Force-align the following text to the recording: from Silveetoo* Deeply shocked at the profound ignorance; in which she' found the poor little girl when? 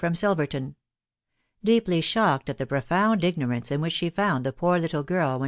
from 0.01 0.13
Silveetoo* 0.15 0.73
Deeply 1.63 2.01
shocked 2.01 2.49
at 2.49 2.57
the 2.57 2.65
profound 2.65 3.23
ignorance; 3.23 3.69
in 3.69 3.81
which 3.81 3.93
she' 3.93 4.09
found 4.09 4.43
the 4.43 4.51
poor 4.51 4.79
little 4.79 5.03
girl 5.03 5.33
when? 5.37 5.39